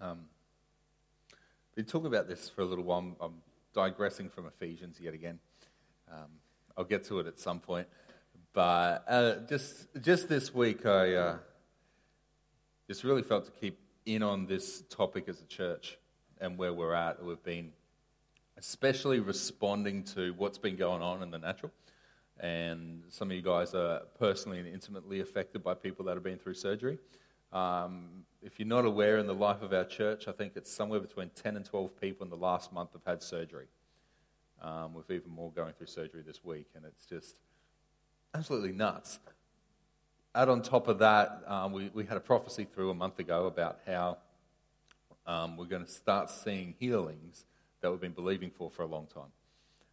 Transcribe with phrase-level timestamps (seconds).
[0.00, 0.20] Um,
[1.74, 2.98] been talking about this for a little while.
[2.98, 3.34] I'm, I'm
[3.74, 5.40] digressing from Ephesians yet again.
[6.10, 6.28] Um,
[6.76, 7.88] I'll get to it at some point.
[8.52, 11.36] But uh, just just this week, I uh,
[12.86, 15.98] just really felt to keep in on this topic as a church
[16.40, 17.22] and where we're at.
[17.22, 17.72] We've been
[18.56, 21.72] especially responding to what's been going on in the natural.
[22.40, 26.38] And some of you guys are personally and intimately affected by people that have been
[26.38, 26.98] through surgery.
[27.52, 31.00] Um, if you're not aware, in the life of our church, I think it's somewhere
[31.00, 33.66] between 10 and 12 people in the last month have had surgery.
[34.60, 37.36] Um, with even more going through surgery this week, and it's just
[38.34, 39.20] absolutely nuts.
[40.34, 43.46] Add on top of that, um, we, we had a prophecy through a month ago
[43.46, 44.18] about how
[45.28, 47.44] um, we're going to start seeing healings
[47.80, 49.30] that we've been believing for for a long time.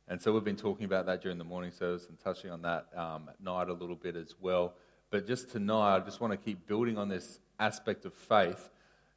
[0.08, 2.88] And so we've been talking about that during the morning service and touching on that
[2.96, 4.74] um, at night a little bit as well.
[5.10, 8.70] But just tonight, I just want to keep building on this aspect of faith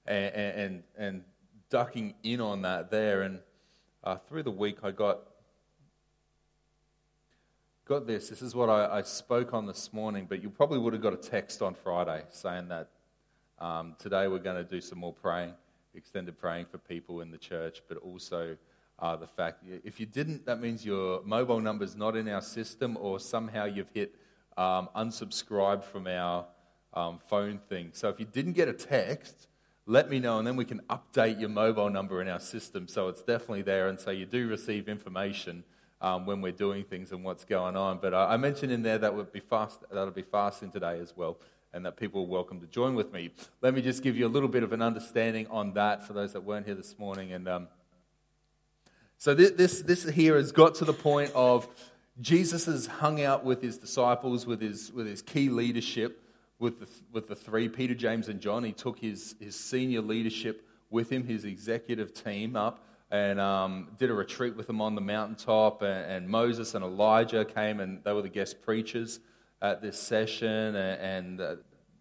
[0.07, 1.25] and, and, and
[1.71, 3.23] ducking in on that there.
[3.23, 3.41] And
[4.05, 5.21] uh, through the week, I got
[7.85, 8.29] got this.
[8.29, 11.15] This is what I, I, spoke on this morning, but you probably would have got
[11.15, 12.91] a text on Friday saying that
[13.59, 15.55] um, today we're going to do some more praying,
[15.95, 18.59] extended praying for people in the church, but also
[18.99, 22.43] uh, the fact if you didn't, that means your mobile number is not in our
[22.43, 24.15] system, or somehow you've hit
[24.59, 26.45] um, unsubscribe from our
[26.95, 27.91] um, phone thing.
[27.93, 29.47] So if you didn't get a text,
[29.87, 33.09] let me know, and then we can update your mobile number in our system so
[33.09, 35.65] it's definitely there, and so you do receive information.
[36.01, 37.99] Um, when we're doing things and what's going on.
[37.99, 41.13] But uh, I mentioned in there that would be fast, that'll be fasting today as
[41.17, 41.39] well,
[41.73, 43.31] and that people are welcome to join with me.
[43.63, 46.33] Let me just give you a little bit of an understanding on that for those
[46.35, 47.33] that weren't here this morning.
[47.33, 47.69] And um,
[49.17, 51.67] so this, this, this here has got to the point of
[52.21, 56.23] Jesus has hung out with his disciples, with his, with his key leadership,
[56.59, 58.65] with the, with the three, Peter, James, and John.
[58.65, 64.11] He took his, his senior leadership with him, his executive team up, and um, did
[64.11, 65.83] a retreat with them on the mountaintop.
[65.83, 69.21] And, and, Moses and Elijah came, and they were the guest preachers
[69.63, 70.75] at this session.
[70.75, 71.57] And, and uh,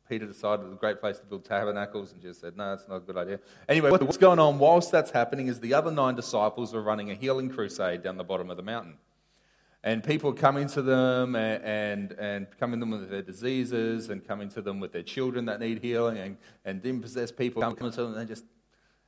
[0.10, 2.88] Peter decided it was a great place to build tabernacles and just said, no, that's
[2.88, 3.40] not a good idea.
[3.70, 7.16] Anyway, what's going on whilst that's happening is the other nine disciples are running a
[7.16, 8.98] healing crusade down the bottom of the mountain.
[9.88, 14.22] And people coming to them and, and, and coming to them with their diseases and
[14.28, 17.94] coming to them with their children that need healing and, and demon possessed people coming
[17.94, 18.44] to them and just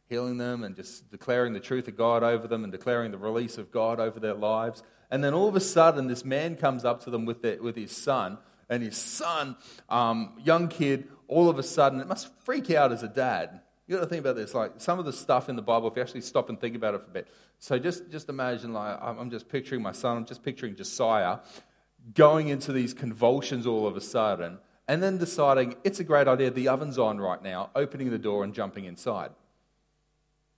[0.07, 3.57] healing them and just declaring the truth of God over them and declaring the release
[3.57, 4.81] of God over their lives.
[5.11, 7.75] And then all of a sudden, this man comes up to them with, their, with
[7.75, 8.37] his son,
[8.69, 9.57] and his son,
[9.89, 13.95] um, young kid, all of a sudden, it must freak out as a dad you
[13.95, 14.53] got to think about this.
[14.53, 16.93] Like some of the stuff in the Bible, if you actually stop and think about
[16.93, 17.27] it for a bit.
[17.57, 21.39] So just, just imagine, like, I'm just picturing my son, I'm just picturing Josiah
[22.13, 26.51] going into these convulsions all of a sudden and then deciding it's a great idea,
[26.51, 29.31] the oven's on right now, opening the door and jumping inside.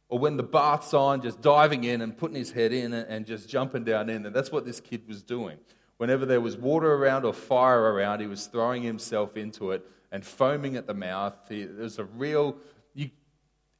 [0.09, 3.47] Or when the bath's on, just diving in and putting his head in and just
[3.47, 4.25] jumping down in.
[4.25, 5.57] And that's what this kid was doing.
[5.97, 10.25] Whenever there was water around or fire around, he was throwing himself into it and
[10.25, 11.33] foaming at the mouth.
[11.47, 12.57] There's a real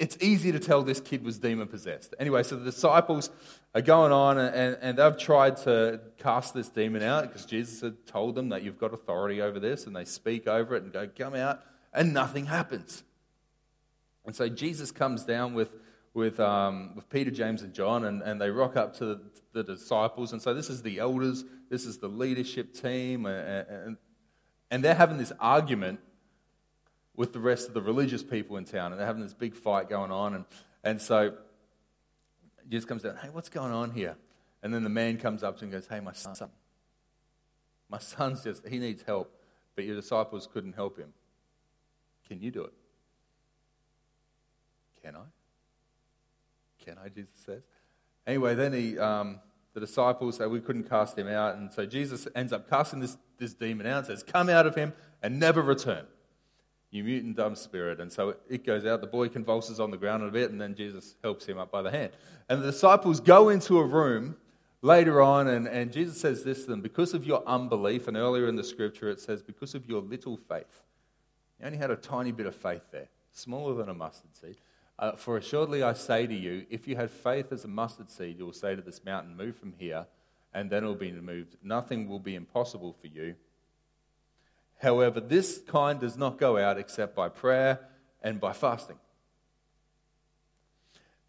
[0.02, 2.16] it's easy to tell this kid was demon possessed.
[2.20, 3.30] Anyway, so the disciples
[3.76, 8.08] are going on and, and they've tried to cast this demon out because Jesus had
[8.08, 11.08] told them that you've got authority over this, and they speak over it and go,
[11.16, 11.62] Come out,
[11.94, 13.04] and nothing happens.
[14.26, 15.70] And so Jesus comes down with,
[16.16, 19.22] with, um, with Peter, James, and John, and, and they rock up to the,
[19.54, 20.34] the disciples.
[20.34, 23.98] And so this is the elders, this is the leadership team, and, and,
[24.72, 26.00] and they're having this argument
[27.22, 29.88] with the rest of the religious people in town, and they're having this big fight
[29.88, 30.34] going on.
[30.34, 30.46] And,
[30.84, 31.36] and so
[32.68, 34.16] Jesus comes down, hey, what's going on here?
[34.64, 36.50] And then the man comes up to him and goes, hey, my son,
[37.90, 39.40] my son's just, he needs help,
[39.76, 41.14] but your disciples couldn't help him.
[42.28, 42.74] Can you do it?
[45.04, 45.20] Can I?
[46.84, 47.62] Can I, Jesus says.
[48.26, 49.40] Anyway, then he, um,
[49.76, 51.56] the disciples say, we couldn't cast him out.
[51.56, 54.74] And so Jesus ends up casting this, this demon out and says, come out of
[54.74, 56.08] him and never return
[56.92, 58.00] you mutant dumb spirit.
[58.00, 59.02] And so it goes out.
[59.02, 61.82] The boy convulses on the ground a bit, and then Jesus helps him up by
[61.82, 62.12] the hand.
[62.50, 64.36] And the disciples go into a room
[64.82, 68.48] later on, and, and Jesus says this to them because of your unbelief, and earlier
[68.48, 70.84] in the scripture it says, because of your little faith.
[71.60, 74.58] You only had a tiny bit of faith there, smaller than a mustard seed.
[75.00, 78.38] Uh, for assuredly I say to you, if you have faith as a mustard seed,
[78.38, 80.06] you will say to this mountain, Move from here,
[80.54, 81.56] and then it will be removed.
[81.64, 83.36] Nothing will be impossible for you.
[84.82, 87.80] However, this kind does not go out except by prayer
[88.24, 88.98] and by fasting.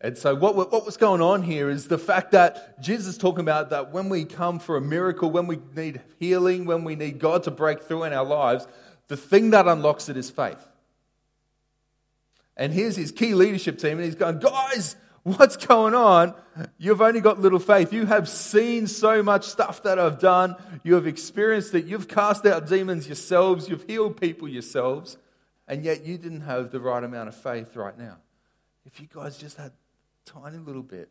[0.00, 3.40] And so, what, what was going on here is the fact that Jesus is talking
[3.40, 7.18] about that when we come for a miracle, when we need healing, when we need
[7.18, 8.66] God to break through in our lives,
[9.08, 10.66] the thing that unlocks it is faith.
[12.56, 16.34] And here's his key leadership team, and he's going, Guys, what's going on?
[16.78, 17.92] You've only got little faith.
[17.92, 20.56] You have seen so much stuff that I've done.
[20.82, 21.84] You have experienced it.
[21.84, 23.68] You've cast out demons yourselves.
[23.68, 25.16] You've healed people yourselves.
[25.68, 28.18] And yet you didn't have the right amount of faith right now.
[28.84, 31.08] If you guys just had a tiny little bit,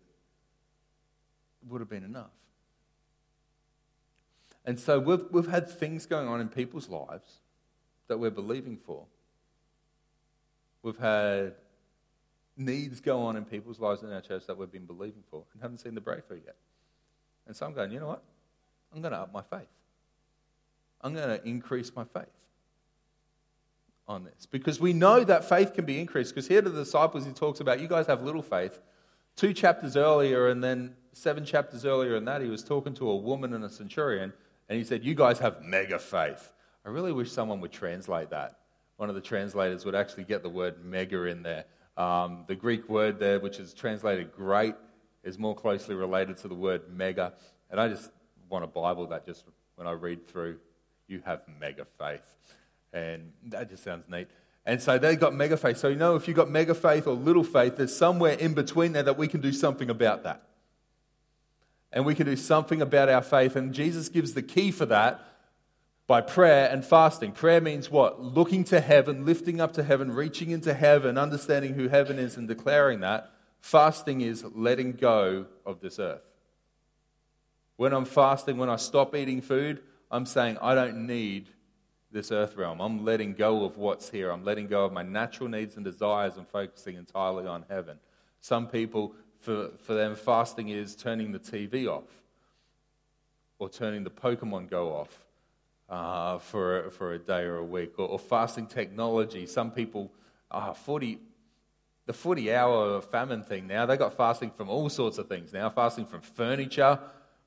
[1.62, 2.32] it would have been enough.
[4.66, 7.40] And so we've, we've had things going on in people's lives
[8.08, 9.06] that we're believing for.
[10.84, 11.54] We've had
[12.62, 15.62] needs go on in people's lives in our church that we've been believing for and
[15.62, 16.56] haven't seen the breakthrough yet.
[17.48, 18.24] And so I'm going, you know what?
[18.94, 19.68] I'm going to up my faith.
[21.02, 22.28] I'm going to increase my faith
[24.08, 26.34] on this because we know that faith can be increased.
[26.34, 28.80] Because here to the disciples, he talks about you guys have little faith.
[29.36, 33.16] Two chapters earlier, and then seven chapters earlier in that, he was talking to a
[33.16, 34.34] woman and a centurion,
[34.70, 36.52] and he said, You guys have mega faith.
[36.86, 38.60] I really wish someone would translate that.
[38.98, 41.66] One of the translators would actually get the word mega in there.
[41.98, 44.76] Um, the Greek word there, which is translated great,
[45.24, 47.34] is more closely related to the word mega.
[47.70, 48.12] And I just
[48.50, 49.46] want a Bible that just,
[49.76, 50.58] when I read through,
[51.08, 52.24] you have mega faith.
[52.94, 54.28] And that just sounds neat.
[54.66, 55.78] And so they got mega faith.
[55.78, 58.94] So, you know, if you've got mega faith or little faith, there's somewhere in between
[58.94, 60.44] there that we can do something about that.
[61.92, 63.56] And we can do something about our faith.
[63.56, 65.20] And Jesus gives the key for that
[66.12, 67.32] by prayer and fasting.
[67.32, 68.22] Prayer means what?
[68.22, 72.50] Looking to heaven, lifting up to heaven, reaching into heaven, understanding who heaven is, and
[72.50, 73.32] declaring that.
[73.62, 76.26] Fasting is letting go of this earth.
[77.78, 81.48] When I'm fasting, when I stop eating food, I'm saying, I don't need
[82.12, 82.82] this earth realm.
[82.82, 84.32] I'm letting go of what's here.
[84.32, 88.00] I'm letting go of my natural needs and desires and focusing entirely on heaven.
[88.42, 92.04] Some people, for, for them, fasting is turning the TV off
[93.60, 95.24] or turning the Pokemon Go off
[95.92, 99.46] uh, for, for a day or a week or, or fasting technology.
[99.46, 100.12] Some people,
[100.50, 101.20] uh, 40,
[102.08, 105.70] the 40 hour famine thing now, they got fasting from all sorts of things now,
[105.70, 106.98] fasting from furniture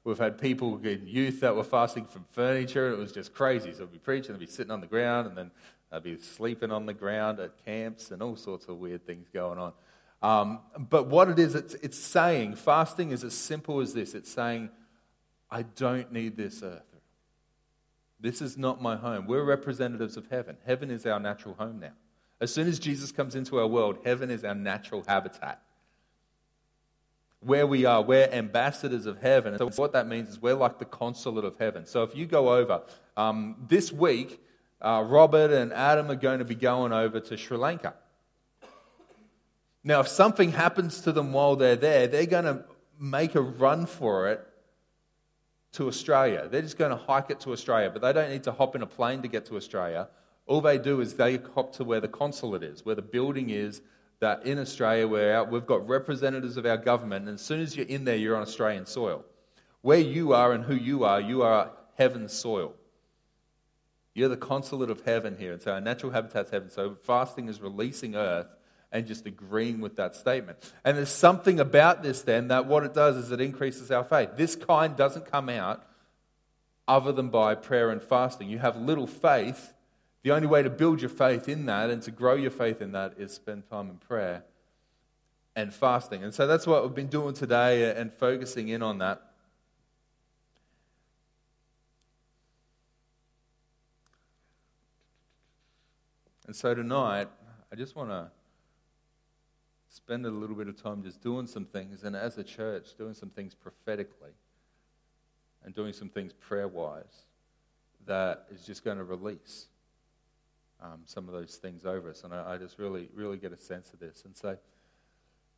[0.05, 2.89] We've had people in youth that were fasting from furniture.
[2.89, 3.73] and It was just crazy.
[3.73, 5.51] So they'd be preaching, they'd be sitting on the ground, and then
[5.91, 9.59] they'd be sleeping on the ground at camps and all sorts of weird things going
[9.59, 9.73] on.
[10.23, 14.31] Um, but what it is, it's, it's saying, fasting is as simple as this it's
[14.31, 14.71] saying,
[15.51, 16.83] I don't need this earth.
[18.25, 19.27] This is not my home.
[19.27, 20.57] We're representatives of heaven.
[20.65, 21.93] Heaven is our natural home now.
[22.41, 25.61] As soon as Jesus comes into our world, heaven is our natural habitat
[27.41, 28.01] where we are.
[28.01, 29.53] We're ambassadors of heaven.
[29.53, 31.85] And so, what that means is we're like the consulate of heaven.
[31.85, 32.81] So, if you go over
[33.15, 34.41] um, this week,
[34.81, 37.93] uh, Robert and Adam are going to be going over to Sri Lanka.
[39.85, 42.65] Now, if something happens to them while they're there, they're going to
[42.99, 44.49] make a run for it
[45.75, 46.49] to Australia.
[46.51, 48.83] They're just going to hike it to Australia, but they don't need to hop in
[48.83, 50.09] a plane to get to Australia.
[50.47, 53.83] All they do is they hop to where the consulate is, where the building is
[54.21, 57.87] that in Australia, where we've got representatives of our government, and as soon as you're
[57.87, 59.25] in there, you're on Australian soil.
[59.83, 62.75] Where you are and who you are, you are heaven's soil.
[64.15, 65.53] You're the consulate of heaven here.
[65.53, 66.71] And so our natural habitat's heaven.
[66.71, 68.47] So fasting is releasing earth
[68.95, 70.57] and just agreeing with that statement.
[70.85, 74.31] And there's something about this then that what it does is it increases our faith.
[74.37, 75.85] This kind doesn't come out
[76.87, 78.49] other than by prayer and fasting.
[78.49, 79.73] You have little faith
[80.23, 82.93] the only way to build your faith in that and to grow your faith in
[82.93, 84.45] that is spend time in prayer
[85.57, 86.23] and fasting.
[86.23, 89.21] And so that's what we've been doing today and focusing in on that.
[96.47, 97.29] And so tonight,
[97.73, 98.31] I just want to
[99.95, 103.15] spend a little bit of time just doing some things, and as a church, doing
[103.15, 104.33] some things prophetically
[105.65, 107.27] and doing some things prayer wise
[108.07, 109.67] that is just going to release
[110.83, 112.25] um, some of those things over us.
[112.25, 114.25] And I, I, just really, really get a sense of this.
[114.25, 114.59] And so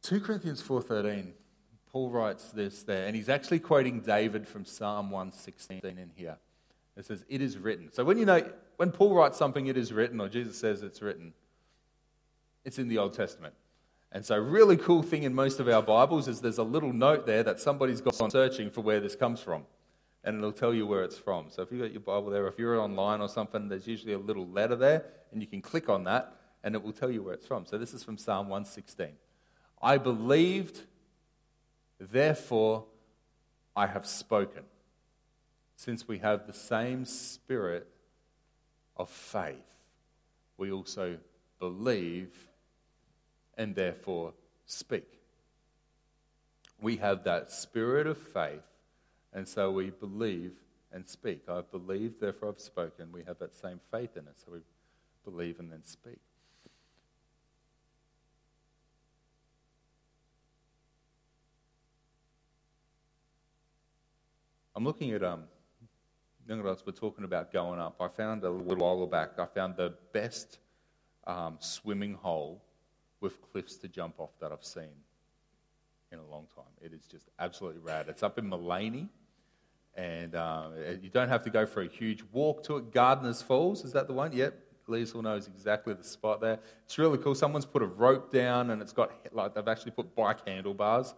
[0.02, 1.32] 2 Corinthians 4.13,
[1.90, 6.36] Paul writes this there, and he's actually quoting David from Psalm 116 in here.
[6.96, 7.90] It says, it is written.
[7.90, 11.00] So when you know, when Paul writes something, it is written, or Jesus says it's
[11.00, 11.32] written,
[12.64, 13.54] it's in the Old Testament.
[14.12, 17.26] And so, really cool thing in most of our Bibles is there's a little note
[17.26, 19.64] there that somebody's gone searching for where this comes from
[20.26, 21.46] and it'll tell you where it's from.
[21.50, 24.18] So if you've got your Bible there, if you're online or something, there's usually a
[24.18, 26.34] little letter there, and you can click on that,
[26.64, 27.64] and it will tell you where it's from.
[27.64, 29.10] So this is from Psalm 116.
[29.80, 30.80] I believed,
[32.00, 32.86] therefore
[33.76, 34.64] I have spoken.
[35.76, 37.86] Since we have the same spirit
[38.96, 39.54] of faith,
[40.56, 41.18] we also
[41.60, 42.48] believe
[43.56, 44.34] and therefore
[44.66, 45.20] speak.
[46.80, 48.62] We have that spirit of faith,
[49.32, 50.52] and so we believe
[50.92, 51.42] and speak.
[51.48, 53.10] I believe, therefore I've spoken.
[53.12, 54.58] We have that same faith in it, so we
[55.24, 56.18] believe and then speak.
[64.74, 65.44] I'm looking at um,
[66.46, 67.96] We're talking about going up.
[67.98, 70.58] I found a little while back, I found the best
[71.26, 72.62] um, swimming hole
[73.20, 75.02] with cliffs to jump off that I've seen
[76.12, 76.64] in a long time.
[76.80, 78.06] It is just absolutely rad.
[78.08, 79.08] It's up in Maleny,
[79.94, 80.68] and uh,
[81.00, 82.92] you don't have to go for a huge walk to it.
[82.92, 84.32] Gardners Falls, is that the one?
[84.32, 84.62] Yep.
[84.88, 86.60] Liesl knows exactly the spot there.
[86.84, 87.34] It's really cool.
[87.34, 91.14] Someone's put a rope down, and it's got like they've actually put bike handlebars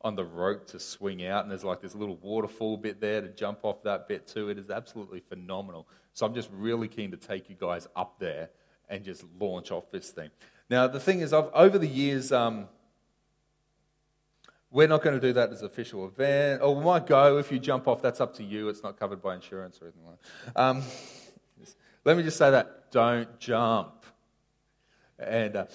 [0.00, 3.28] on the rope to swing out, and there's like this little waterfall bit there to
[3.28, 4.48] jump off that bit too.
[4.48, 5.86] It is absolutely phenomenal.
[6.12, 8.50] So I'm just really keen to take you guys up there
[8.88, 10.30] and just launch off this thing.
[10.70, 12.68] Now the thing is, I've, over the years, um,
[14.70, 16.60] we're not going to do that as official event.
[16.62, 18.02] Or we might go if you jump off.
[18.02, 18.68] That's up to you.
[18.68, 20.18] It's not covered by insurance or anything like
[20.54, 20.60] that.
[20.60, 20.82] Um,
[22.04, 24.04] let me just say that: don't jump.
[25.18, 25.66] And uh,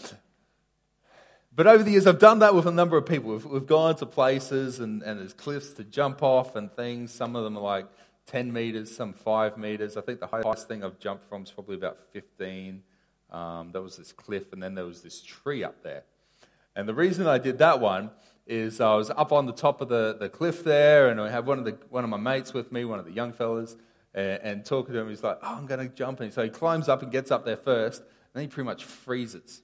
[1.55, 3.31] but over the years, I've done that with a number of people.
[3.31, 7.13] We've, we've gone to places and, and there's cliffs to jump off and things.
[7.13, 7.87] Some of them are like
[8.27, 9.97] 10 meters, some 5 meters.
[9.97, 12.83] I think the highest thing I've jumped from is probably about 15.
[13.31, 16.03] Um, there was this cliff, and then there was this tree up there.
[16.75, 18.11] And the reason I did that one
[18.47, 21.45] is I was up on the top of the, the cliff there, and I had
[21.45, 23.75] one of, the, one of my mates with me, one of the young fellas,
[24.13, 25.09] and, and talking to him.
[25.09, 26.19] He's like, Oh, I'm going to jump.
[26.19, 28.83] And so he climbs up and gets up there first, and then he pretty much
[28.83, 29.61] freezes.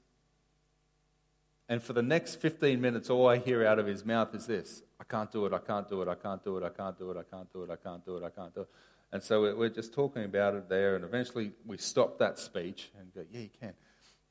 [1.68, 4.84] And for the next 15 minutes, all I hear out of his mouth is this
[5.00, 7.12] I can't do it, I can't do it, I can't do it, I can't do
[7.12, 8.70] it, I can't do it, I can't do it, I can't do it.
[9.12, 13.14] And so we're just talking about it there, and eventually we stop that speech and
[13.14, 13.74] go, Yeah, you can.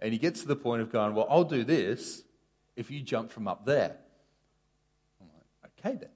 [0.01, 2.23] And he gets to the point of going, Well, I'll do this
[2.77, 3.97] if you jump from up there.
[5.21, 6.11] I'm like, Okay then.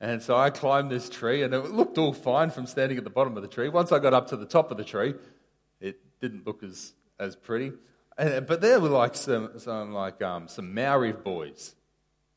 [0.00, 3.10] And so I climbed this tree, and it looked all fine from standing at the
[3.10, 3.68] bottom of the tree.
[3.68, 5.14] Once I got up to the top of the tree,
[5.80, 7.72] it didn't look as, as pretty.
[8.18, 11.76] And, but there were like some, some like um, some Maori boys,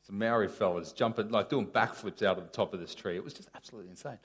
[0.02, 3.16] some Maori fellas jumping, like doing backflips out of the top of this tree.
[3.16, 4.18] It was just absolutely insane.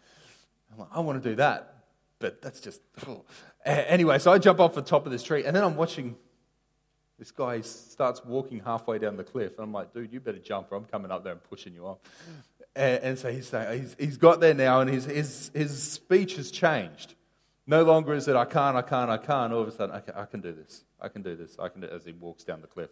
[0.72, 1.75] I'm like, I want to do that,
[2.20, 2.82] but that's just.
[3.08, 3.24] Oh.
[3.66, 6.16] Anyway, so I jump off the top of this tree, and then I'm watching
[7.22, 10.72] this guy starts walking halfway down the cliff, and I'm like, dude, you better jump,
[10.72, 12.00] or I'm coming up there and pushing you off.
[12.75, 16.38] And, and so he's saying, he's, he's got there now, and his, his, his speech
[16.38, 17.13] has changed.
[17.68, 19.54] No longer is it, I can't, I can't, I can't.
[19.54, 20.84] All of a sudden, I can, I can do this.
[21.00, 21.58] I can do this.
[21.60, 22.90] I can do As he walks down the cliff,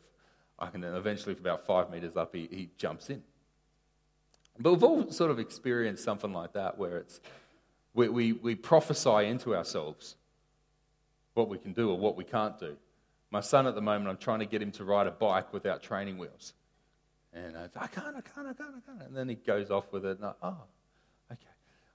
[0.60, 3.24] I can, and eventually, for about five meters up, he, he jumps in.
[4.60, 7.20] But we've all sort of experienced something like that where it's,
[7.94, 10.16] we, we, we prophesy into ourselves
[11.34, 12.76] what we can do or what we can't do.
[13.32, 15.84] My son at the moment, I'm trying to get him to ride a bike without
[15.84, 16.54] training wheels.
[17.34, 19.08] And I, I can't, I can't, I can't, I can't.
[19.08, 20.58] And then he goes off with it, and I, oh,
[21.32, 21.42] okay,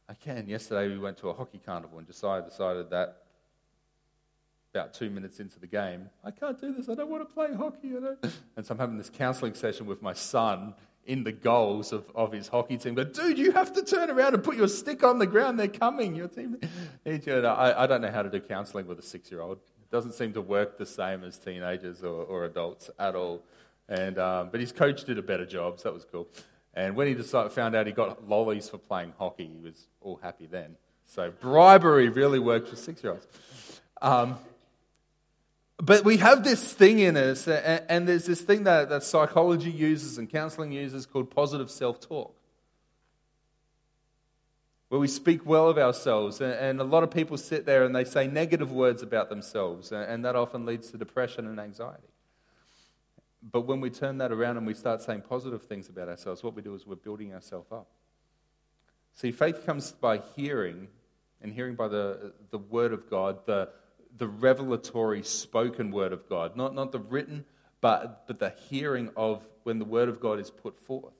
[0.08, 0.48] I can.
[0.48, 3.22] Yesterday we went to a hockey carnival and Josiah decided that
[4.72, 6.88] about two minutes into the game, I can't do this.
[6.88, 7.92] I don't want to play hockey.
[8.56, 10.74] And so I'm having this counseling session with my son
[11.06, 12.94] in the goals of, of his hockey team.
[12.94, 15.58] But dude, you have to turn around and put your stick on the ground.
[15.58, 16.14] They're coming.
[16.14, 16.58] Your team.
[17.06, 19.58] I, I don't know how to do counseling with a six year old.
[19.58, 23.42] It doesn't seem to work the same as teenagers or, or adults at all.
[23.88, 26.28] And, um, but his coach did a better job, so that was cool.
[26.72, 30.18] And when he decided, found out he got lollies for playing hockey, he was all
[30.22, 30.76] happy then.
[31.06, 33.26] So bribery really works for six year olds.
[34.00, 34.38] Um,
[35.78, 40.18] but we have this thing in us, and, there's this thing that, that psychology uses
[40.18, 42.36] and counseling uses called positive self talk.
[44.88, 48.04] Where we speak well of ourselves, and, a lot of people sit there and they
[48.04, 52.08] say negative words about themselves, and, and that often leads to depression and anxiety.
[53.42, 56.54] But when we turn that around and we start saying positive things about ourselves, what
[56.54, 57.88] we do is we're building ourselves up.
[59.14, 60.88] See, faith comes by hearing,
[61.42, 63.68] and hearing by the, the Word of God, the,
[64.16, 67.44] the revelatory spoken Word of God, not, not the written,
[67.80, 71.14] but, but the hearing of when the Word of God is put forth.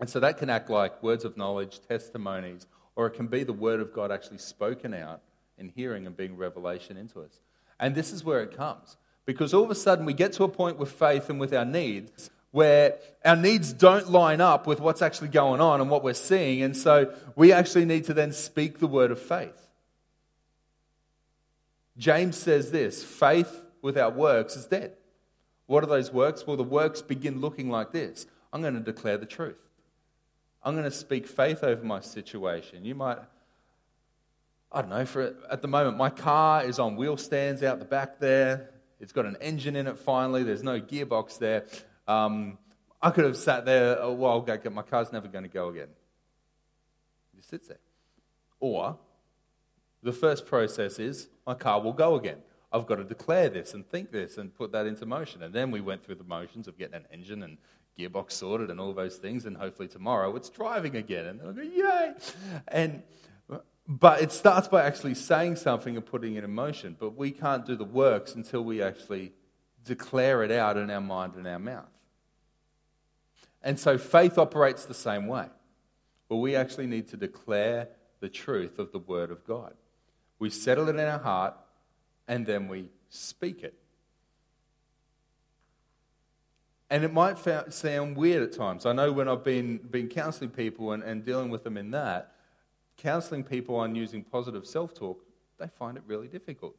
[0.00, 2.66] And so that can act like words of knowledge, testimonies,
[2.96, 5.22] or it can be the Word of God actually spoken out
[5.58, 7.40] in hearing and being revelation into us.
[7.78, 8.96] And this is where it comes.
[9.26, 11.64] Because all of a sudden we get to a point with faith and with our
[11.64, 16.14] needs where our needs don't line up with what's actually going on and what we're
[16.14, 16.62] seeing.
[16.62, 19.63] And so we actually need to then speak the word of faith.
[21.96, 24.92] James says this faith without works is dead.
[25.66, 26.46] What are those works?
[26.46, 29.56] Well, the works begin looking like this I'm going to declare the truth.
[30.62, 32.84] I'm going to speak faith over my situation.
[32.84, 33.18] You might,
[34.72, 37.84] I don't know, for at the moment, my car is on wheel stands out the
[37.84, 38.70] back there.
[38.98, 40.42] It's got an engine in it finally.
[40.42, 41.66] There's no gearbox there.
[42.08, 42.58] Um,
[43.02, 45.88] I could have sat there a while ago, my car's never going to go again.
[47.32, 47.80] It just sits there.
[48.60, 48.96] Or
[50.04, 52.38] the first process is my car will go again.
[52.70, 55.42] I've got to declare this and think this and put that into motion.
[55.42, 57.56] And then we went through the motions of getting an engine and
[57.98, 61.26] gearbox sorted and all those things, and hopefully tomorrow it's driving again.
[61.26, 62.12] And they'll go, yay!
[62.68, 63.02] And,
[63.88, 66.96] but it starts by actually saying something and putting it in motion.
[66.98, 69.32] But we can't do the works until we actually
[69.84, 71.84] declare it out in our mind and our mouth.
[73.62, 75.46] And so faith operates the same way.
[76.28, 77.88] But we actually need to declare
[78.20, 79.74] the truth of the Word of God.
[80.44, 81.54] We settle it in our heart
[82.28, 83.72] and then we speak it.
[86.90, 87.38] And it might
[87.72, 88.84] sound weird at times.
[88.84, 92.34] I know when I've been, been counseling people and, and dealing with them in that,
[92.98, 95.24] counseling people on using positive self talk,
[95.58, 96.76] they find it really difficult.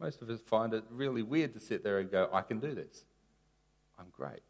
[0.00, 2.74] Most of us find it really weird to sit there and go, I can do
[2.74, 3.04] this.
[3.96, 4.42] I'm great.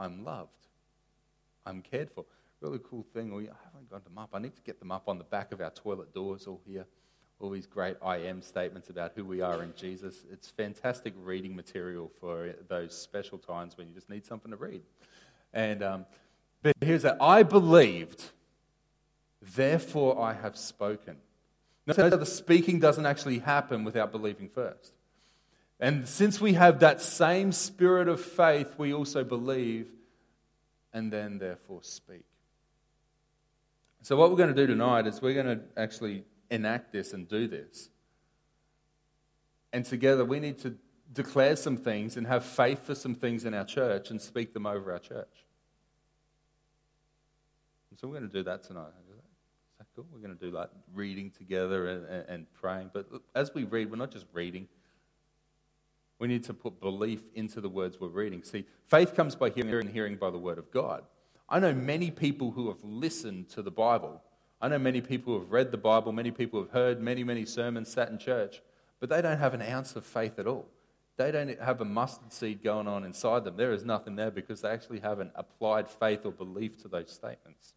[0.00, 0.66] I'm loved.
[1.64, 2.24] I'm cared for.
[2.60, 3.32] Really cool thing.
[3.32, 4.30] I haven't got them up.
[4.32, 6.84] I need to get them up on the back of our toilet doors all here
[7.40, 10.24] all these great I am statements about who we are in Jesus.
[10.32, 14.82] It's fantastic reading material for those special times when you just need something to read.
[15.52, 16.06] And um,
[16.62, 18.24] but here's that I believed,
[19.40, 21.16] therefore I have spoken.
[21.86, 24.92] Notice the speaking doesn't actually happen without believing first.
[25.80, 29.86] And since we have that same spirit of faith, we also believe
[30.92, 32.24] and then therefore speak.
[34.02, 37.28] So, what we're going to do tonight is we're going to actually enact this and
[37.28, 37.90] do this.
[39.72, 40.76] And together we need to
[41.12, 44.66] declare some things and have faith for some things in our church and speak them
[44.66, 45.44] over our church.
[47.90, 48.92] And so we're going to do that tonight.
[49.08, 49.16] Is
[49.78, 50.06] that cool?
[50.12, 52.90] We're going to do like reading together and, and, and praying.
[52.92, 54.68] But as we read, we're not just reading.
[56.18, 58.42] We need to put belief into the words we're reading.
[58.42, 61.04] See, faith comes by hearing and hearing by the word of God.
[61.48, 64.20] I know many people who have listened to the Bible
[64.60, 67.88] I know many people have read the Bible, many people have heard many, many sermons,
[67.90, 68.60] sat in church,
[69.00, 70.66] but they don't have an ounce of faith at all.
[71.16, 73.56] They don't have a mustard seed going on inside them.
[73.56, 77.74] There is nothing there because they actually haven't applied faith or belief to those statements.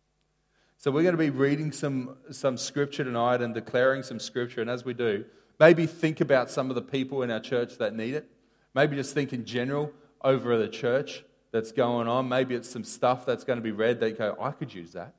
[0.78, 4.62] So we're going to be reading some, some scripture tonight and declaring some scripture.
[4.62, 5.26] And as we do,
[5.60, 8.28] maybe think about some of the people in our church that need it.
[8.74, 9.92] Maybe just think in general
[10.24, 12.30] over the church that's going on.
[12.30, 15.14] Maybe it's some stuff that's going to be read that go, I could use that.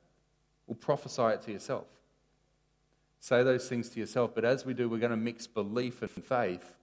[0.67, 1.85] Well, prophesy it to yourself.
[3.19, 4.31] Say those things to yourself.
[4.35, 6.75] But as we do, we're going to mix belief and faith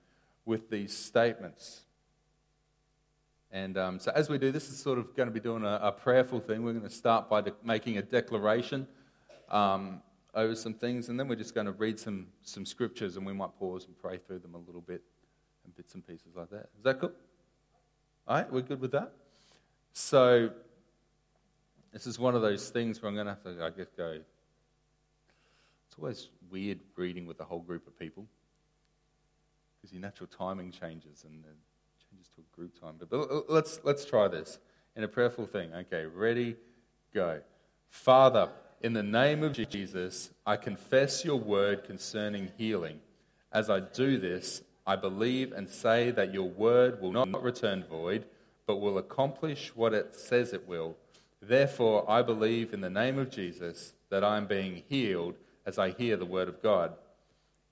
[0.44, 1.82] with these statements.
[3.52, 5.80] And um, so, as we do, this is sort of going to be doing a,
[5.82, 6.62] a prayerful thing.
[6.62, 8.86] We're going to start by de- making a declaration
[9.48, 10.02] um,
[10.34, 13.32] over some things, and then we're just going to read some, some scriptures, and we
[13.32, 15.02] might pause and pray through them a little bit
[15.64, 16.68] and bits and pieces like that.
[16.78, 17.12] Is that cool?
[18.28, 19.12] All right, we're good with that?
[19.92, 20.50] So,
[21.92, 24.18] this is one of those things where I'm going to have to, I guess, go.
[25.86, 28.26] It's always weird reading with a whole group of people
[29.76, 31.42] because your natural timing changes and
[32.10, 32.94] changes to a group time.
[32.98, 34.58] But, but let's, let's try this
[34.94, 35.72] in a prayerful thing.
[35.74, 36.56] Okay, ready,
[37.12, 37.40] go.
[37.88, 38.50] Father,
[38.82, 43.00] in the name of Jesus, I confess your word concerning healing.
[43.52, 48.26] As I do this, I believe and say that your word will not return void,
[48.66, 50.96] but will accomplish what it says it will
[51.42, 55.90] Therefore, I believe in the name of Jesus that I am being healed as I
[55.90, 56.92] hear the word of God.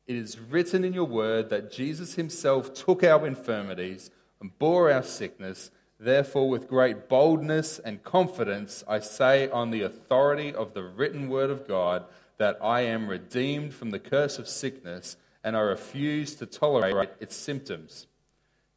[0.06, 5.02] It is written in your word that Jesus himself took our infirmities and bore our
[5.02, 5.70] sickness.
[6.00, 11.50] Therefore, with great boldness and confidence, I say on the authority of the written word
[11.50, 12.04] of God
[12.38, 17.36] that I am redeemed from the curse of sickness and I refuse to tolerate its
[17.36, 18.06] symptoms.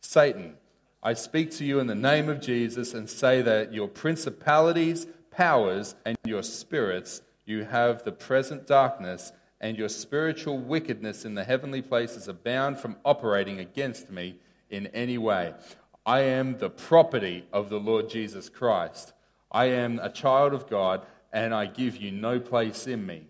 [0.02, 0.56] Satan,
[1.04, 5.96] I speak to you in the name of Jesus and say that your principalities, powers,
[6.06, 11.82] and your spirits, you have the present darkness, and your spiritual wickedness in the heavenly
[11.82, 14.38] places abound from operating against me
[14.70, 15.54] in any way.
[16.06, 19.14] I am the property of the Lord Jesus Christ.
[19.52, 23.28] I am a child of God, and I give you no place in me.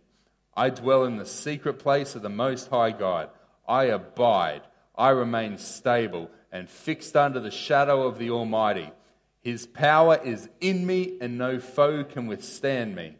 [0.55, 3.29] I dwell in the secret place of the Most High God.
[3.65, 4.63] I abide.
[4.95, 8.89] I remain stable and fixed under the shadow of the Almighty.
[9.41, 13.15] His power is in me, and no foe can withstand me.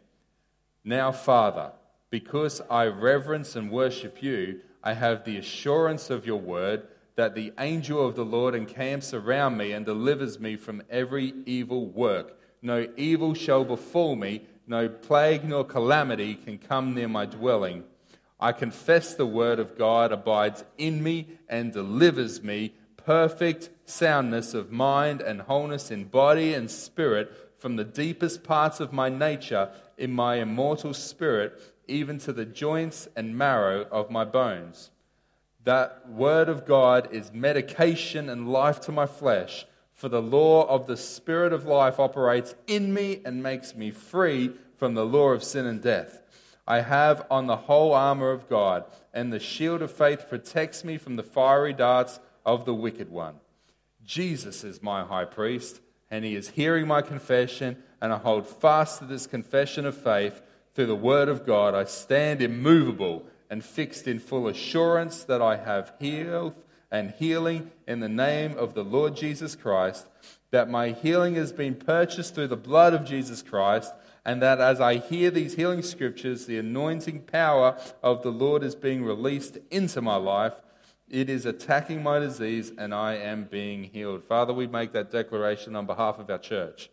[0.84, 1.72] Now, Father,
[2.10, 7.52] because I reverence and worship you, I have the assurance of your word that the
[7.58, 12.38] angel of the Lord encamps around me and delivers me from every evil work.
[12.62, 17.84] No evil shall befall me, no plague nor calamity can come near my dwelling.
[18.40, 24.72] I confess the word of God abides in me and delivers me perfect soundness of
[24.72, 30.12] mind and wholeness in body and spirit from the deepest parts of my nature in
[30.12, 34.90] my immortal spirit, even to the joints and marrow of my bones.
[35.64, 40.88] That word of God is medication and life to my flesh, For the law of
[40.88, 45.44] the Spirit of life operates in me and makes me free from the law of
[45.44, 46.18] sin and death.
[46.66, 48.84] I have on the whole armor of God,
[49.14, 53.36] and the shield of faith protects me from the fiery darts of the wicked one.
[54.04, 58.98] Jesus is my high priest, and he is hearing my confession, and I hold fast
[58.98, 60.42] to this confession of faith
[60.74, 61.74] through the word of God.
[61.74, 66.54] I stand immovable and fixed in full assurance that I have healed
[66.90, 70.06] and healing in the name of the Lord Jesus Christ,
[70.50, 73.92] that my healing has been purchased through the blood of Jesus Christ,
[74.24, 78.74] and that as I hear these healing scriptures, the anointing power of the Lord is
[78.74, 80.54] being released into my life
[81.12, 84.24] it is attacking my disease, and I am being healed.
[84.24, 86.90] Father, we make that declaration on behalf of our church.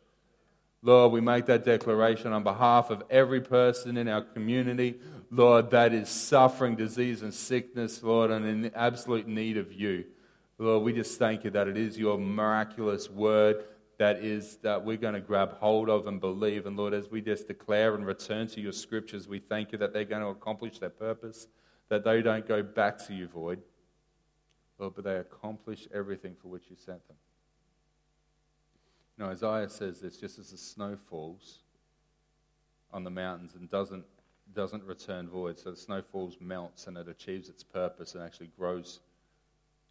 [0.83, 4.99] Lord, we make that declaration on behalf of every person in our community,
[5.31, 10.05] Lord, that is suffering disease and sickness, Lord, and in absolute need of you.
[10.57, 13.63] Lord, we just thank you that it is your miraculous word
[13.99, 16.65] that is that we're going to grab hold of and believe.
[16.65, 19.91] And Lord, as we just declare and return to your scriptures, we thank you that
[19.93, 21.47] they're going to accomplish their purpose,
[21.89, 23.61] that they don't go back to you void.
[24.79, 27.17] Lord, but they accomplish everything for which you sent them.
[29.17, 31.59] Now, Isaiah says this just as the snow falls
[32.91, 34.05] on the mountains and doesn't,
[34.55, 35.59] doesn't return void.
[35.59, 39.01] So the snow falls, melts, and it achieves its purpose and actually grows,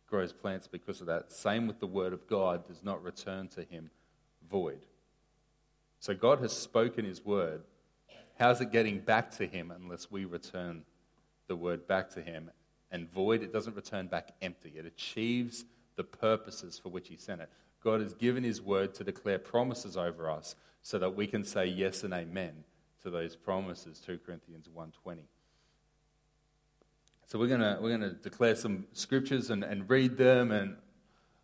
[0.09, 1.31] grows plants because of that.
[1.31, 3.90] Same with the word of God, does not return to him
[4.51, 4.81] void.
[6.01, 7.62] So God has spoken his word.
[8.38, 10.85] How's it getting back to him unless we return
[11.48, 12.51] the word back to him
[12.90, 14.72] and void, it doesn't return back empty.
[14.77, 15.64] It achieves
[15.96, 17.51] the purposes for which He sent it.
[17.83, 21.66] God has given His word to declare promises over us so that we can say
[21.66, 22.64] yes and amen
[23.03, 25.18] to those promises, 2 Corinthians 1.20.
[27.27, 30.77] So we're going we're gonna declare some scriptures and, and read them, and,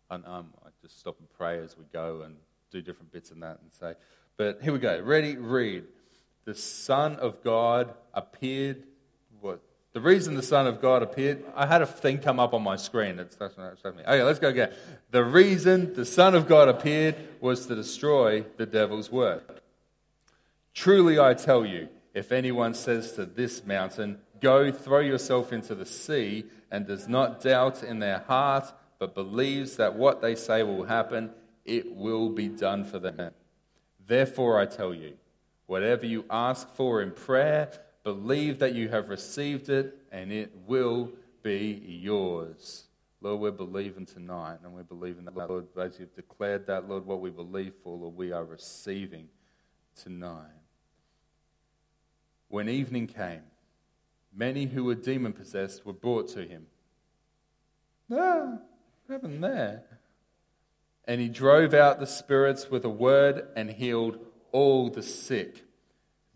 [0.09, 2.35] and um, I just stop and pray as we go and
[2.71, 3.93] do different bits in that and say,
[4.37, 4.99] but here we go.
[4.99, 5.37] Ready?
[5.37, 5.83] Read.
[6.45, 8.83] The Son of God appeared,
[9.39, 9.61] what,
[9.95, 12.75] the reason the Son of God appeared, I had a thing come up on my
[12.75, 13.15] screen.
[13.15, 14.03] That's what showed me.
[14.03, 14.73] Okay, let's go again.
[15.11, 19.63] The reason the Son of God appeared was to destroy the devil's work.
[20.73, 25.85] Truly, I tell you, if anyone says to this mountain, Go throw yourself into the
[25.85, 30.83] sea, and does not doubt in their heart, but believes that what they say will
[30.83, 31.29] happen,
[31.63, 33.31] it will be done for them.
[34.05, 35.13] Therefore, I tell you,
[35.67, 37.71] whatever you ask for in prayer,
[38.05, 42.83] Believe that you have received it and it will be yours.
[43.19, 47.19] Lord, we're believing tonight and we're believing that, Lord, as you've declared that, Lord, what
[47.19, 49.27] we believe for, Lord, we are receiving
[49.99, 50.51] tonight.
[52.47, 53.41] When evening came,
[54.31, 56.67] many who were demon possessed were brought to him.
[58.11, 58.59] Ah,
[59.07, 59.81] what happened there?
[61.05, 64.19] And he drove out the spirits with a word and healed
[64.51, 65.64] all the sick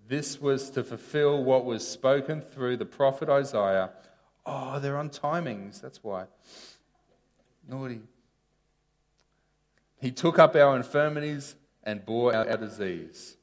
[0.10, 3.92] this was to fulfill what was spoken through the prophet Isaiah.
[4.44, 5.80] Oh, they're on timings.
[5.80, 6.26] That's why.
[7.68, 8.02] Naughty.
[10.02, 13.38] He took up our infirmities and bore our disease.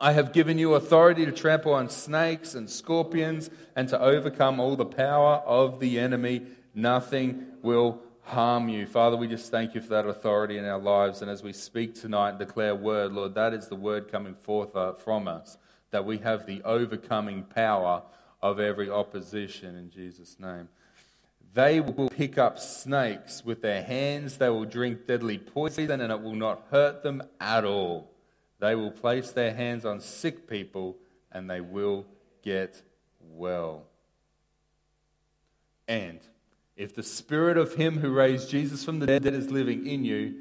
[0.00, 4.76] I have given you authority to trample on snakes and scorpions and to overcome all
[4.76, 6.46] the power of the enemy.
[6.74, 8.86] Nothing will harm you.
[8.86, 11.22] Father, we just thank you for that authority in our lives.
[11.22, 14.74] And as we speak tonight and declare word, Lord, that is the word coming forth
[14.74, 15.58] uh, from us,
[15.90, 18.02] that we have the overcoming power
[18.42, 20.68] of every opposition in Jesus' name.
[21.52, 26.20] They will pick up snakes with their hands, they will drink deadly poison, and it
[26.20, 28.10] will not hurt them at all.
[28.58, 30.96] They will place their hands on sick people,
[31.30, 32.06] and they will
[32.42, 32.82] get
[33.20, 33.84] well.
[35.86, 36.18] And
[36.76, 40.34] if the spirit of him who raised Jesus from the dead is living in you,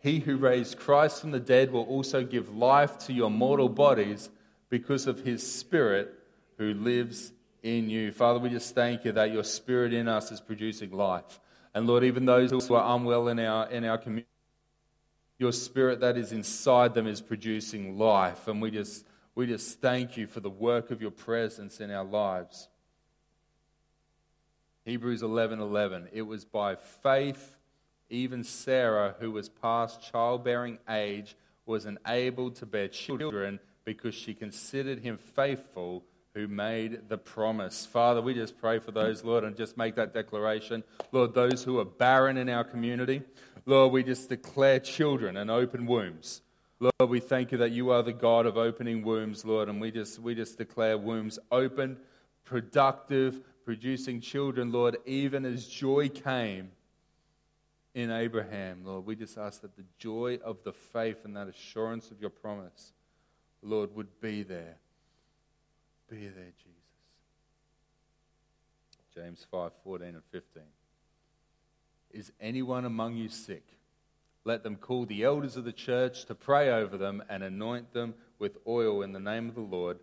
[0.00, 4.30] he who raised Christ from the dead will also give life to your mortal bodies
[4.68, 6.12] because of his spirit
[6.58, 8.12] who lives in you.
[8.12, 11.40] Father, we just thank you that your spirit in us is producing life.
[11.74, 14.28] And Lord, even those who are unwell in our, in our community,
[15.38, 18.48] your spirit that is inside them is producing life.
[18.48, 22.04] And we just, we just thank you for the work of your presence in our
[22.04, 22.68] lives.
[24.86, 26.08] Hebrews 11 11.
[26.12, 27.56] It was by faith,
[28.08, 35.00] even Sarah, who was past childbearing age, was enabled to bear children because she considered
[35.00, 37.84] him faithful who made the promise.
[37.84, 40.84] Father, we just pray for those, Lord, and just make that declaration.
[41.10, 43.22] Lord, those who are barren in our community,
[43.64, 46.42] Lord, we just declare children and open wombs.
[46.78, 49.90] Lord, we thank you that you are the God of opening wombs, Lord, and we
[49.90, 51.96] just, we just declare wombs open,
[52.44, 56.70] productive, producing children, Lord, even as joy came
[57.94, 59.04] in Abraham, Lord.
[59.04, 62.92] We just ask that the joy of the faith and that assurance of your promise,
[63.62, 64.76] Lord, would be there.
[66.08, 66.76] Be there, Jesus.
[69.12, 70.62] James 5 14 and 15.
[72.12, 73.64] Is anyone among you sick?
[74.44, 78.14] Let them call the elders of the church to pray over them and anoint them
[78.38, 79.98] with oil in the name of the Lord.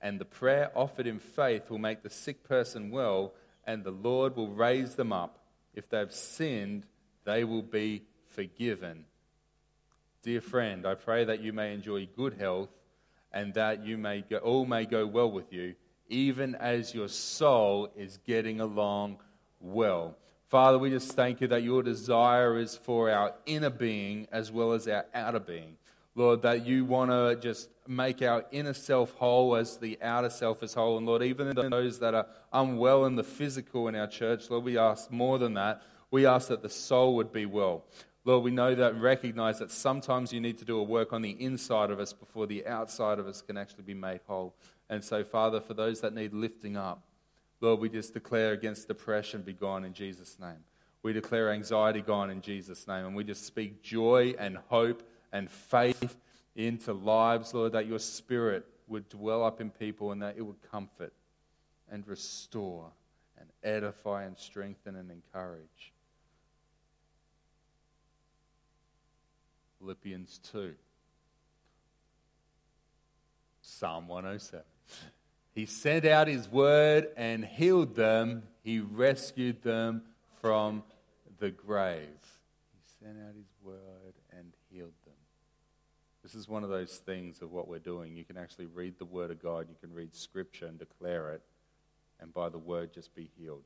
[0.00, 3.34] And the prayer offered in faith will make the sick person well,
[3.66, 5.38] and the Lord will raise them up.
[5.74, 6.84] If they've sinned,
[7.24, 9.04] they will be forgiven.
[10.22, 12.70] Dear friend, I pray that you may enjoy good health
[13.32, 15.74] and that you may go, all may go well with you,
[16.08, 19.18] even as your soul is getting along
[19.60, 20.16] well.
[20.48, 24.72] Father, we just thank you that your desire is for our inner being as well
[24.72, 25.76] as our outer being.
[26.18, 30.64] Lord, that you want to just make our inner self whole as the outer self
[30.64, 30.98] is whole.
[30.98, 34.76] And Lord, even those that are unwell in the physical in our church, Lord, we
[34.76, 35.80] ask more than that.
[36.10, 37.84] We ask that the soul would be well.
[38.24, 41.22] Lord, we know that and recognize that sometimes you need to do a work on
[41.22, 44.56] the inside of us before the outside of us can actually be made whole.
[44.90, 47.04] And so, Father, for those that need lifting up,
[47.60, 50.64] Lord, we just declare against depression be gone in Jesus' name.
[51.04, 53.06] We declare anxiety gone in Jesus' name.
[53.06, 56.16] And we just speak joy and hope and faith
[56.56, 60.60] into lives, Lord, that your spirit would dwell up in people and that it would
[60.70, 61.12] comfort
[61.90, 62.90] and restore
[63.38, 65.92] and edify and strengthen and encourage.
[69.78, 70.74] Philippians 2.
[73.62, 74.64] Psalm 107.
[75.54, 78.44] He sent out his word and healed them.
[78.62, 80.02] He rescued them
[80.40, 80.82] from
[81.38, 82.08] the grave.
[82.72, 83.97] He sent out his word.
[86.28, 88.14] This is one of those things of what we're doing.
[88.14, 91.40] You can actually read the word of God, you can read scripture and declare it,
[92.20, 93.62] and by the word just be healed.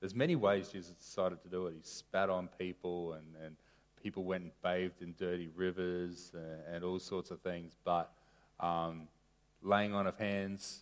[0.00, 1.74] There's many ways Jesus decided to do it.
[1.76, 3.54] He spat on people and, and
[4.02, 7.76] people went and bathed in dirty rivers and, and all sorts of things.
[7.84, 8.10] But
[8.58, 9.06] um,
[9.62, 10.80] laying on of hands,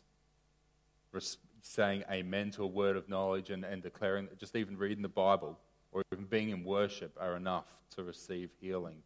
[1.13, 5.09] res- saying amen to a word of knowledge, and, and declaring, just even reading the
[5.09, 5.59] Bible
[5.93, 9.03] or even being in worship are enough to receive healing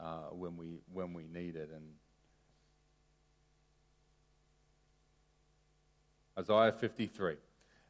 [0.00, 1.70] uh, when, we, when we need it.
[1.74, 1.84] And
[6.38, 7.34] Isaiah 53.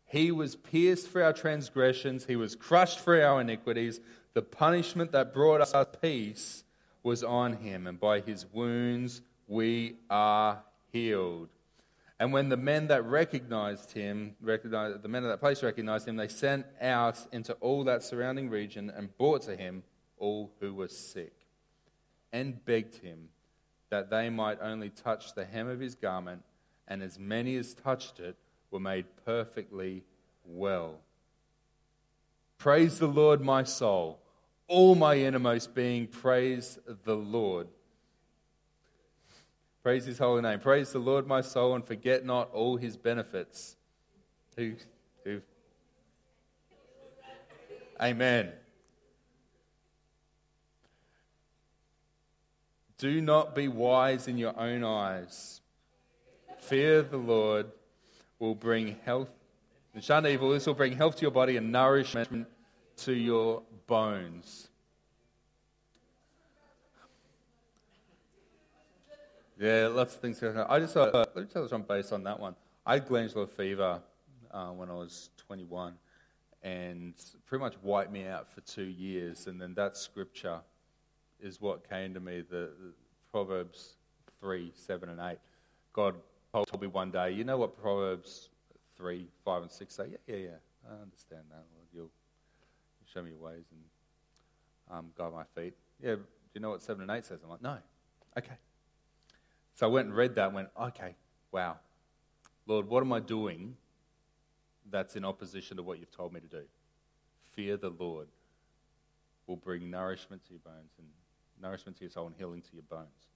[0.07, 4.01] He was pierced for our transgressions, he was crushed for our iniquities.
[4.35, 6.64] The punishment that brought us peace
[7.03, 11.49] was on him, and by his wounds we are healed.
[12.18, 16.16] And when the men that recognized him, recognized, the men of that place recognized him,
[16.16, 19.83] they sent out into all that surrounding region and brought to him
[20.18, 21.39] all who were sick,
[22.33, 23.29] and begged him
[23.90, 26.43] that they might only touch the hem of his garment,
[26.88, 28.37] and as many as touched it
[28.71, 30.05] were made perfectly
[30.45, 31.01] well.
[32.59, 34.21] Praise the Lord, my soul.
[34.69, 37.66] All my innermost being, praise the Lord.
[39.83, 40.61] Praise his holy name.
[40.61, 43.77] Praise the Lord, my soul, and forget not all his benefits.
[44.57, 44.75] Who,
[45.25, 45.40] who?
[48.01, 48.53] Amen.
[53.00, 55.62] Do not be wise in your own eyes.
[56.58, 57.72] Fear the Lord
[58.38, 59.30] will bring health
[59.94, 60.50] and shun evil.
[60.50, 62.46] This will bring health to your body and nourishment
[62.98, 64.68] to your bones.
[69.58, 70.42] Yeah, lots of things.
[70.42, 72.54] I just uh, let me tell you something based on that one.
[72.84, 74.02] I had glandular fever
[74.50, 75.94] uh, when I was 21,
[76.62, 77.14] and
[77.46, 79.46] pretty much wiped me out for two years.
[79.46, 80.60] And then that scripture
[81.42, 82.92] is what came to me: the, the
[83.31, 83.96] Proverbs
[84.40, 85.38] three, seven, and eight.
[85.92, 86.14] God
[86.53, 88.48] told me one day, you know what Proverbs
[88.96, 90.48] 3, 5, and 6 say, yeah, yeah, yeah,
[90.88, 91.87] I understand that, Lord.
[91.94, 92.11] You'll,
[93.12, 95.74] show me your ways and um, guide my feet.
[96.00, 96.22] Yeah, do
[96.55, 97.40] you know what 7 and 8 says?
[97.42, 97.76] I'm like, no.
[98.38, 98.55] Okay.
[99.74, 101.16] So I went and read that and went, okay,
[101.50, 101.79] wow.
[102.66, 103.74] Lord, what am I doing
[104.88, 106.62] that's in opposition to what you've told me to do?
[107.55, 108.29] Fear the Lord
[109.48, 111.09] will bring nourishment to your bones and
[111.61, 113.31] nourishment to your soul and healing to your bones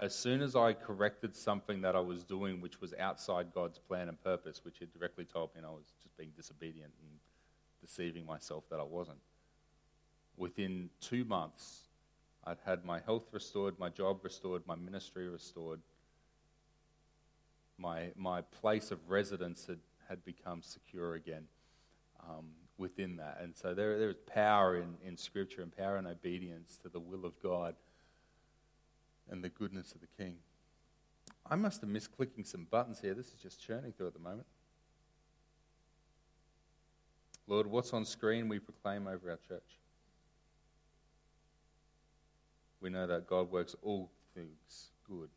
[0.00, 4.08] as soon as I corrected something that I was doing which was outside God's plan
[4.08, 7.10] and purpose, which He directly told me I was just being disobedient and
[7.82, 9.18] deceiving myself that I wasn't,
[10.38, 11.82] within two months,
[12.44, 15.80] I'd had my health restored, my job restored, my ministry restored.
[17.76, 19.78] My, my place of residence had,
[20.08, 21.44] had become secure again
[22.28, 22.46] um,
[22.80, 23.38] within that.
[23.40, 26.98] And so there, there is power in, in Scripture and power in obedience to the
[26.98, 27.76] will of God
[29.30, 30.36] and the goodness of the King.
[31.48, 33.14] I must have missed clicking some buttons here.
[33.14, 34.46] This is just churning through at the moment.
[37.46, 39.80] Lord, what's on screen we proclaim over our church.
[42.80, 45.28] we know that God works all things good.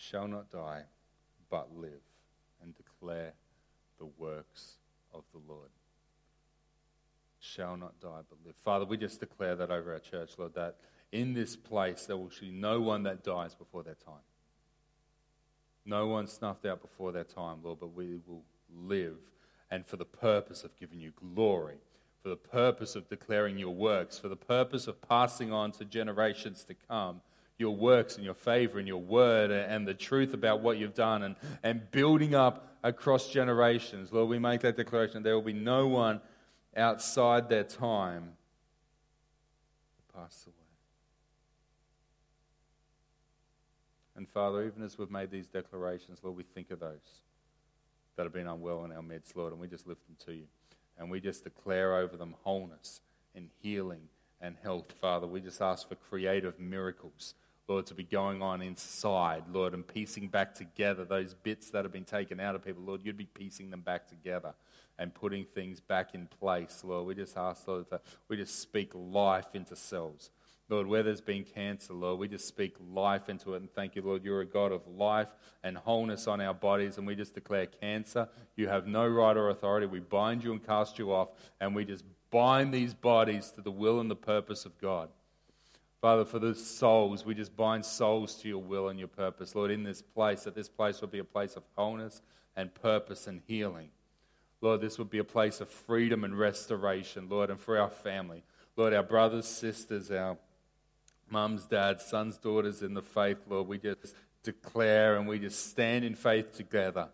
[0.00, 0.82] Shall not die,
[1.50, 2.02] but live
[2.62, 3.32] and declare
[3.98, 4.76] the works
[5.12, 5.68] of the Lord
[7.38, 8.54] shall not die but live.
[8.64, 10.76] Father, we just declare that over our church, Lord, that
[11.12, 14.22] in this place there will be no one that dies before their time.
[15.84, 19.16] No one snuffed out before their time, Lord, but we will live
[19.70, 21.78] and for the purpose of giving you glory,
[22.22, 26.64] for the purpose of declaring your works, for the purpose of passing on to generations
[26.64, 27.20] to come
[27.60, 31.22] your works and your favor and your word and the truth about what you've done
[31.22, 34.12] and, and building up across generations.
[34.12, 35.22] Lord, we make that declaration.
[35.22, 36.20] There will be no one
[36.76, 38.32] outside their time
[39.96, 40.54] to pass away.
[44.16, 47.22] And Father, even as we've made these declarations, Lord, we think of those
[48.16, 50.44] that have been unwell in our midst, Lord, and we just lift them to you.
[50.98, 53.00] And we just declare over them wholeness
[53.34, 54.08] and healing
[54.40, 55.26] and health, Father.
[55.26, 57.34] We just ask for creative miracles,
[57.70, 61.92] Lord, to be going on inside, Lord, and piecing back together those bits that have
[61.92, 62.82] been taken out of people.
[62.82, 64.54] Lord, you'd be piecing them back together
[64.98, 67.06] and putting things back in place, Lord.
[67.06, 70.30] We just ask, Lord, that we just speak life into cells.
[70.68, 73.58] Lord, where there's been cancer, Lord, we just speak life into it.
[73.58, 75.28] And thank you, Lord, you're a God of life
[75.62, 76.98] and wholeness on our bodies.
[76.98, 79.86] And we just declare cancer, you have no right or authority.
[79.86, 81.28] We bind you and cast you off.
[81.60, 82.02] And we just
[82.32, 85.08] bind these bodies to the will and the purpose of God.
[86.00, 89.54] Father, for the souls, we just bind souls to your will and your purpose.
[89.54, 92.22] Lord, in this place, that this place will be a place of wholeness
[92.56, 93.90] and purpose and healing.
[94.62, 98.44] Lord, this would be a place of freedom and restoration, Lord, and for our family.
[98.76, 100.38] Lord, our brothers, sisters, our
[101.28, 106.04] mums, dads, sons, daughters in the faith, Lord, we just declare and we just stand
[106.04, 107.08] in faith together.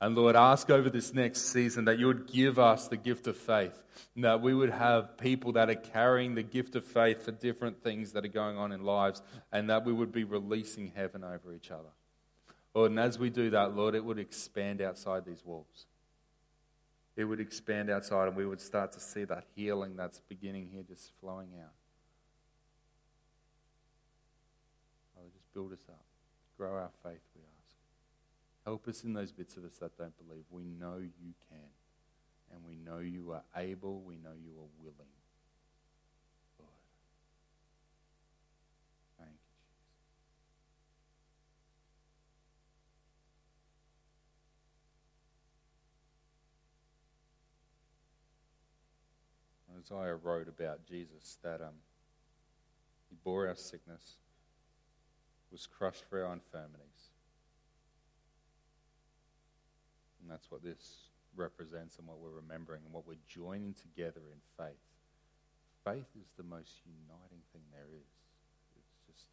[0.00, 3.36] And Lord, ask over this next season that you would give us the gift of
[3.36, 3.82] faith,
[4.14, 7.82] and that we would have people that are carrying the gift of faith for different
[7.82, 11.52] things that are going on in lives, and that we would be releasing heaven over
[11.52, 11.90] each other.
[12.74, 15.86] Lord, and as we do that, Lord, it would expand outside these walls
[17.18, 20.84] it would expand outside and we would start to see that healing that's beginning here
[20.84, 21.72] just flowing out.
[25.16, 26.00] Father, just build us up.
[26.56, 27.18] Grow our faith.
[28.68, 30.44] Help us in those bits of us that don't believe.
[30.50, 31.70] We know you can.
[32.52, 34.02] And we know you are able.
[34.02, 35.08] We know you are willing.
[36.58, 36.70] Lord.
[39.18, 39.56] Thank you,
[49.78, 49.90] Jesus.
[49.90, 51.68] Isaiah wrote about Jesus that um,
[53.08, 54.16] he bore our sickness,
[55.50, 57.12] was crushed for our infirmities.
[60.20, 64.40] And that's what this represents and what we're remembering and what we're joining together in
[64.58, 64.82] faith.
[65.84, 68.12] Faith is the most uniting thing there is.
[68.76, 69.30] It's just,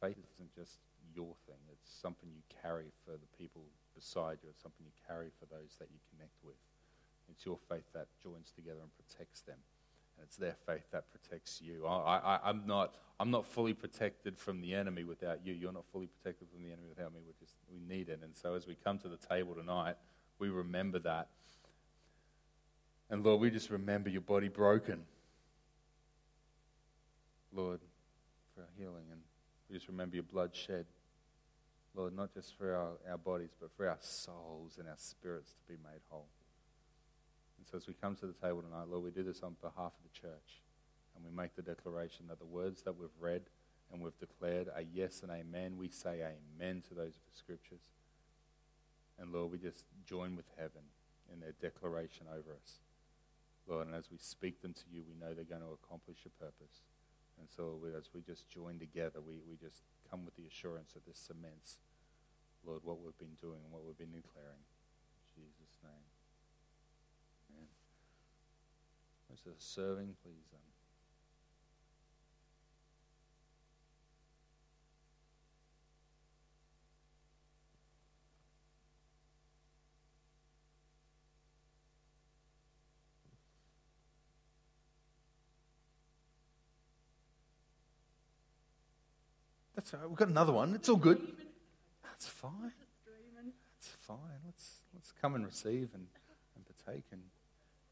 [0.00, 0.78] faith isn't just
[1.14, 3.64] your thing, it's something you carry for the people
[3.96, 6.60] beside you, it's something you carry for those that you connect with.
[7.30, 9.58] It's your faith that joins together and protects them.
[10.22, 11.86] It's their faith that protects you.
[11.86, 15.52] I, I, I'm, not, I'm not fully protected from the enemy without you.
[15.52, 17.20] You're not fully protected from the enemy without me.
[17.26, 18.20] We just we need it.
[18.22, 19.96] And so as we come to the table tonight,
[20.38, 21.28] we remember that.
[23.10, 25.02] And Lord, we just remember your body broken.
[27.52, 27.80] Lord,
[28.54, 29.04] for our healing.
[29.10, 29.20] And
[29.68, 30.86] we just remember your blood shed.
[31.94, 35.72] Lord, not just for our, our bodies, but for our souls and our spirits to
[35.72, 36.28] be made whole.
[37.60, 39.92] And so as we come to the table tonight, Lord, we do this on behalf
[39.92, 40.64] of the church.
[41.14, 43.42] And we make the declaration that the words that we've read
[43.92, 45.76] and we've declared are yes and amen.
[45.76, 47.92] We say amen to those of the scriptures.
[49.18, 50.88] And Lord, we just join with heaven
[51.30, 52.80] in their declaration over us.
[53.68, 56.32] Lord, and as we speak them to you, we know they're going to accomplish your
[56.40, 56.88] purpose.
[57.38, 61.04] And so as we just join together, we, we just come with the assurance that
[61.04, 61.78] this cements,
[62.64, 64.64] Lord, what we've been doing and what we've been declaring.
[64.64, 66.09] In Jesus' name.
[69.46, 70.34] Most of the serving, please.
[70.52, 70.60] Um,
[89.74, 90.08] That's all right.
[90.10, 90.74] We've got another one.
[90.74, 91.18] It's all good.
[92.02, 92.52] That's fine.
[93.78, 94.18] That's fine.
[94.44, 96.06] Let's let's come and receive and,
[96.54, 97.22] and partake and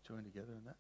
[0.06, 0.76] join together in that.